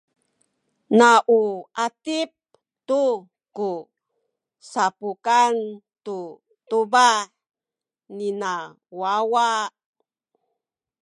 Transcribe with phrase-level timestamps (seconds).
[0.97, 1.39] na u
[1.85, 2.29] atip
[2.87, 3.01] tu
[3.57, 3.69] ku
[4.71, 5.53] sapukan
[6.05, 6.17] tu
[6.69, 7.17] tubah
[8.17, 8.53] nina
[8.99, 9.47] wawa.